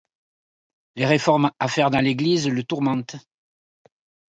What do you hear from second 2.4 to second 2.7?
le